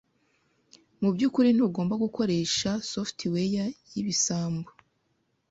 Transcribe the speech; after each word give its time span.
Mubyukuri 1.01 1.49
ntugomba 1.53 1.95
gukoresha 2.03 2.69
software 2.91 3.65
yibisambo. 3.93 4.69